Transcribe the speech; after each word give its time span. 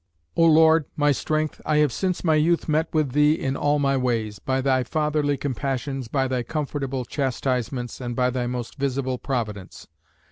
O 0.35 0.43
Lord, 0.43 0.85
my 0.95 1.11
strength, 1.11 1.61
I 1.63 1.77
have 1.77 1.93
since 1.93 2.23
my 2.23 2.33
youth 2.33 2.67
met 2.67 2.91
with 2.91 3.11
thee 3.11 3.33
in 3.33 3.55
all 3.55 3.77
my 3.77 3.95
ways, 3.97 4.39
by 4.39 4.59
thy 4.59 4.83
fatherly 4.83 5.37
compassions, 5.37 6.07
by 6.07 6.27
thy 6.27 6.41
comfortable 6.41 7.05
chastisements, 7.05 8.01
and 8.01 8.15
by 8.15 8.31
thy 8.31 8.47
most 8.47 8.79
visible 8.79 9.19
providence. 9.19 9.87